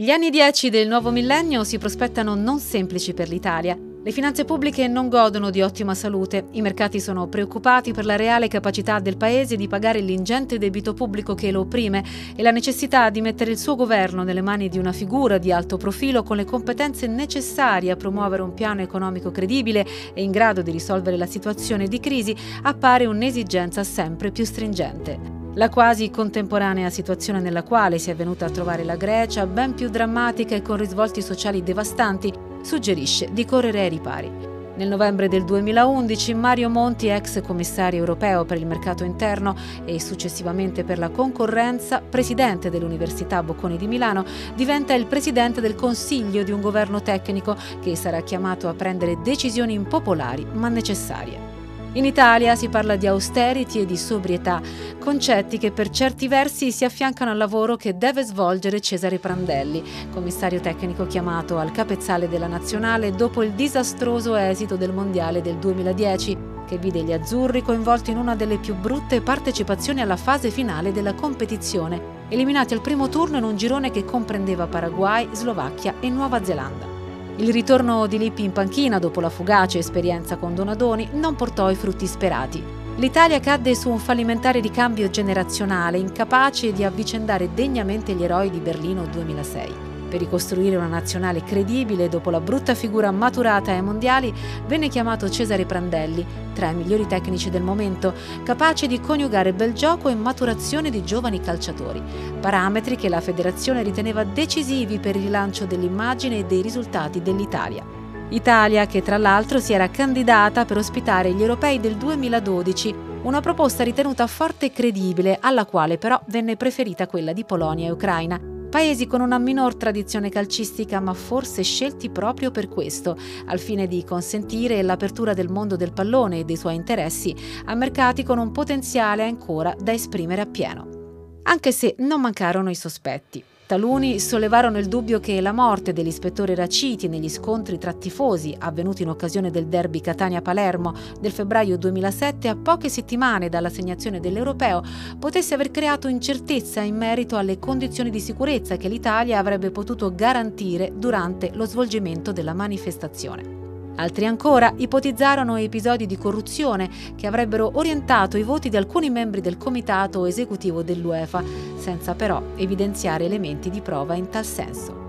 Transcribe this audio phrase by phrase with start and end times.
[0.00, 3.76] Gli anni 10 del nuovo millennio si prospettano non semplici per l'Italia.
[4.02, 8.48] Le finanze pubbliche non godono di ottima salute, i mercati sono preoccupati per la reale
[8.48, 12.02] capacità del Paese di pagare l'ingente debito pubblico che lo opprime
[12.34, 15.76] e la necessità di mettere il suo governo nelle mani di una figura di alto
[15.76, 20.70] profilo con le competenze necessarie a promuovere un piano economico credibile e in grado di
[20.70, 25.39] risolvere la situazione di crisi appare un'esigenza sempre più stringente.
[25.54, 29.88] La quasi contemporanea situazione nella quale si è venuta a trovare la Grecia, ben più
[29.88, 34.30] drammatica e con risvolti sociali devastanti, suggerisce di correre ai ripari.
[34.76, 40.84] Nel novembre del 2011 Mario Monti, ex commissario europeo per il mercato interno e successivamente
[40.84, 44.24] per la concorrenza, presidente dell'Università Bocconi di Milano,
[44.54, 49.74] diventa il presidente del Consiglio di un governo tecnico che sarà chiamato a prendere decisioni
[49.74, 51.49] impopolari ma necessarie.
[51.94, 54.62] In Italia si parla di austerity e di sobrietà,
[55.00, 59.82] concetti che per certi versi si affiancano al lavoro che deve svolgere Cesare Prandelli,
[60.12, 66.38] commissario tecnico chiamato al capezzale della nazionale dopo il disastroso esito del Mondiale del 2010,
[66.64, 71.14] che vide gli azzurri coinvolti in una delle più brutte partecipazioni alla fase finale della
[71.14, 76.99] competizione, eliminati al primo turno in un girone che comprendeva Paraguay, Slovacchia e Nuova Zelanda.
[77.40, 81.74] Il ritorno di Lippi in panchina dopo la fugace esperienza con Donadoni non portò i
[81.74, 82.62] frutti sperati.
[82.96, 89.06] L'Italia cadde su un fallimentare ricambio generazionale incapace di avvicendare degnamente gli eroi di Berlino
[89.06, 89.89] 2006.
[90.10, 94.34] Per ricostruire una nazionale credibile dopo la brutta figura maturata ai mondiali,
[94.66, 100.08] venne chiamato Cesare Prandelli, tra i migliori tecnici del momento, capace di coniugare bel gioco
[100.08, 102.02] e maturazione di giovani calciatori,
[102.40, 107.84] parametri che la federazione riteneva decisivi per il rilancio dell'immagine e dei risultati dell'Italia.
[108.30, 113.84] Italia che tra l'altro si era candidata per ospitare gli europei del 2012, una proposta
[113.84, 119.06] ritenuta forte e credibile, alla quale però venne preferita quella di Polonia e Ucraina, paesi
[119.06, 124.80] con una minor tradizione calcistica ma forse scelti proprio per questo, al fine di consentire
[124.82, 129.74] l'apertura del mondo del pallone e dei suoi interessi a mercati con un potenziale ancora
[129.78, 131.40] da esprimere appieno.
[131.42, 133.49] Anche se non mancarono i sospetti.
[133.70, 139.10] Taluni sollevarono il dubbio che la morte dell'ispettore Raciti negli scontri tra tifosi avvenuti in
[139.10, 144.82] occasione del derby Catania-Palermo del febbraio 2007 a poche settimane dall'assegnazione dell'Europeo
[145.20, 150.90] potesse aver creato incertezza in merito alle condizioni di sicurezza che l'Italia avrebbe potuto garantire
[150.96, 153.59] durante lo svolgimento della manifestazione.
[154.00, 159.58] Altri ancora ipotizzarono episodi di corruzione che avrebbero orientato i voti di alcuni membri del
[159.58, 161.44] comitato esecutivo dell'UEFA,
[161.76, 165.08] senza però evidenziare elementi di prova in tal senso.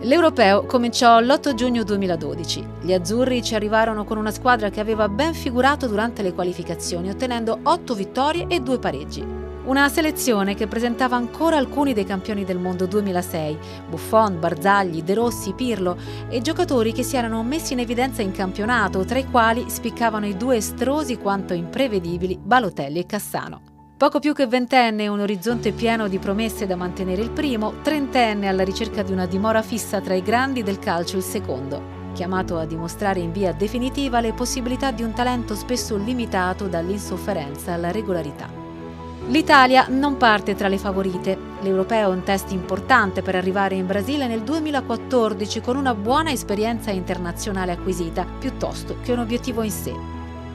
[0.00, 2.66] L'Europeo cominciò l'8 giugno 2012.
[2.80, 7.60] Gli azzurri ci arrivarono con una squadra che aveva ben figurato durante le qualificazioni, ottenendo
[7.62, 9.39] 8 vittorie e 2 pareggi.
[9.70, 13.58] Una selezione che presentava ancora alcuni dei campioni del mondo 2006,
[13.88, 15.96] Buffon, Barzagli, De Rossi, Pirlo
[16.28, 20.36] e giocatori che si erano messi in evidenza in campionato, tra i quali spiccavano i
[20.36, 23.60] due estrosi quanto imprevedibili Balotelli e Cassano.
[23.96, 28.64] Poco più che ventenne un orizzonte pieno di promesse da mantenere il primo, trentenne alla
[28.64, 33.20] ricerca di una dimora fissa tra i grandi del calcio il secondo chiamato a dimostrare
[33.20, 38.59] in via definitiva le possibilità di un talento spesso limitato dall'insofferenza alla regolarità.
[39.30, 41.38] L'Italia non parte tra le favorite.
[41.60, 46.90] L'europeo è un test importante per arrivare in Brasile nel 2014 con una buona esperienza
[46.90, 49.94] internazionale acquisita, piuttosto che un obiettivo in sé.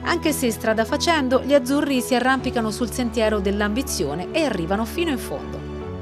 [0.02, 5.18] Anche se strada facendo, gli azzurri si arrampicano sul sentiero dell'ambizione e arrivano fino in
[5.18, 5.58] fondo.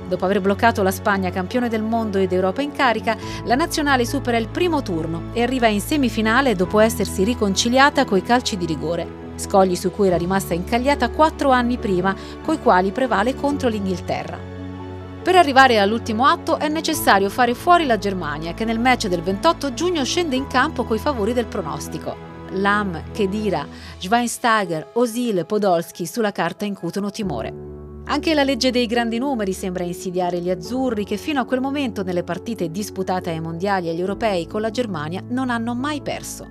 [0.08, 4.36] Dopo aver bloccato la Spagna campione del mondo ed Europa in carica, la nazionale supera
[4.36, 9.76] il primo turno e arriva in semifinale dopo essersi riconciliata coi calci di rigore scogli
[9.76, 12.14] su cui era rimasta incagliata quattro anni prima,
[12.44, 14.52] coi quali prevale contro l'Inghilterra.
[15.22, 19.72] Per arrivare all'ultimo atto è necessario fare fuori la Germania, che nel match del 28
[19.72, 22.14] giugno scende in campo coi favori del pronostico.
[22.50, 23.66] Lam, Kedira,
[23.98, 27.72] Schweinsteiger, Osil, Podolski sulla carta incutono timore.
[28.06, 32.02] Anche la legge dei grandi numeri sembra insidiare gli azzurri che fino a quel momento
[32.02, 36.46] nelle partite disputate ai mondiali e agli europei con la Germania non hanno mai perso.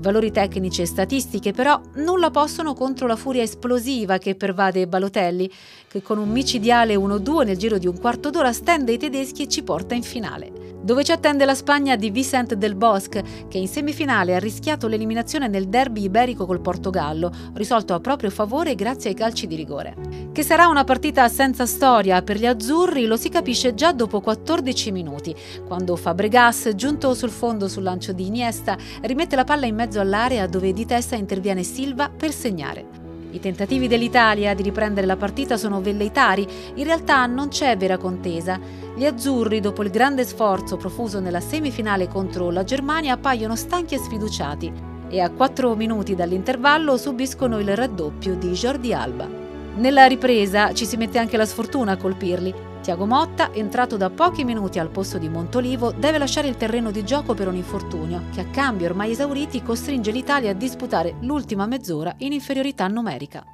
[0.00, 5.50] Valori tecnici e statistiche però nulla possono contro la furia esplosiva che pervade Balotelli,
[5.86, 9.48] che con un micidiale 1-2 nel giro di un quarto d'ora stende i tedeschi e
[9.48, 13.68] ci porta in finale dove ci attende la Spagna di Vicent del Bosque, che in
[13.68, 19.16] semifinale ha rischiato l'eliminazione nel derby iberico col Portogallo, risolto a proprio favore grazie ai
[19.16, 19.94] calci di rigore.
[20.32, 24.92] Che sarà una partita senza storia per gli azzurri lo si capisce già dopo 14
[24.92, 25.34] minuti,
[25.66, 30.46] quando Fabregas, giunto sul fondo sul lancio di Iniesta, rimette la palla in mezzo all'area
[30.46, 32.86] dove di testa interviene Silva per segnare.
[33.32, 38.60] I tentativi dell'Italia di riprendere la partita sono velleitari, in realtà non c'è vera contesa.
[38.94, 43.98] Gli azzurri, dopo il grande sforzo profuso nella semifinale contro la Germania, appaiono stanchi e
[43.98, 44.72] sfiduciati
[45.08, 49.28] e a 4 minuti dall'intervallo subiscono il raddoppio di Jordi Alba.
[49.74, 52.69] Nella ripresa ci si mette anche la sfortuna a colpirli.
[52.80, 57.04] Tiago Motta, entrato da pochi minuti al posto di Montolivo, deve lasciare il terreno di
[57.04, 62.14] gioco per un infortunio che a cambi ormai esauriti costringe l'Italia a disputare l'ultima mezz'ora
[62.18, 63.44] in inferiorità numerica.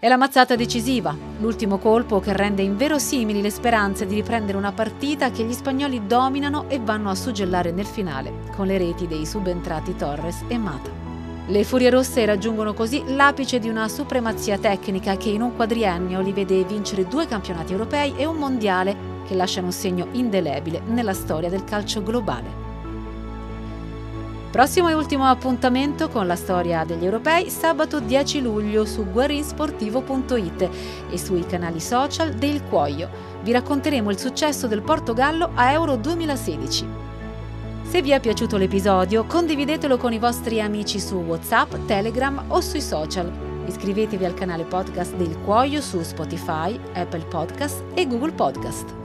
[0.00, 5.30] È la mazzata decisiva, l'ultimo colpo che rende inverosimili le speranze di riprendere una partita
[5.30, 9.94] che gli spagnoli dominano e vanno a suggellare nel finale, con le reti dei subentrati
[9.94, 11.11] Torres e Mata.
[11.46, 16.32] Le Furie Rosse raggiungono così l'apice di una supremazia tecnica che in un quadriennio li
[16.32, 21.48] vede vincere due campionati europei e un mondiale che lasciano un segno indelebile nella storia
[21.48, 22.60] del calcio globale.
[24.52, 30.70] Prossimo e ultimo appuntamento con la storia degli europei sabato 10 luglio su guarinsportivo.it
[31.10, 33.08] e sui canali social del Cuoio.
[33.42, 37.01] Vi racconteremo il successo del Portogallo a Euro 2016.
[37.92, 42.80] Se vi è piaciuto l'episodio, condividetelo con i vostri amici su WhatsApp, Telegram o sui
[42.80, 43.30] social.
[43.66, 49.01] Iscrivetevi al canale podcast del Cuoio su Spotify, Apple Podcast e Google Podcast.